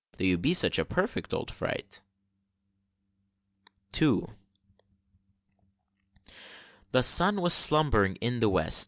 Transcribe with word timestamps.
Though 0.17 0.23
you 0.23 0.39
be 0.39 0.55
such 0.55 0.79
a 0.79 0.83
perfect 0.83 1.31
old 1.31 1.51
fright! 1.51 2.01
II. 4.01 4.23
The 6.91 7.03
sun 7.03 7.39
was 7.39 7.53
slumbering 7.53 8.15
in 8.15 8.39
the 8.39 8.49
West. 8.49 8.79